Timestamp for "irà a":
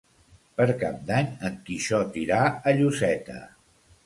2.23-2.75